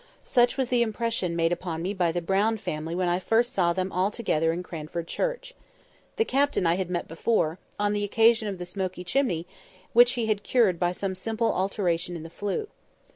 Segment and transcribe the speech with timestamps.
[0.23, 3.71] Such was the impression made upon me by the Brown family when I first saw
[3.71, 5.53] them all together in Cranford Church.
[6.15, 9.45] The Captain I had met before—on the occasion of the smoky chimney,
[9.93, 12.67] which he had cured by some simple alteration in the flue.